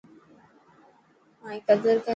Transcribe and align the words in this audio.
مائي 1.43 1.59
قدر 1.69 1.95
ڪر. 2.05 2.09